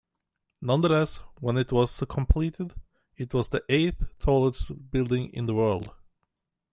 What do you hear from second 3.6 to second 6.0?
eighth tallest building in the world.